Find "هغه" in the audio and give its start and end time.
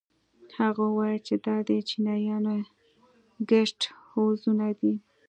0.57-0.83